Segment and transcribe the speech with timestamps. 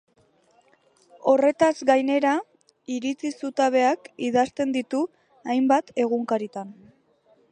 [1.31, 2.31] Horretaz gainera,
[2.95, 5.05] iritzi-zutabeak idazten ditu
[5.55, 6.75] hainbat egunkaritan.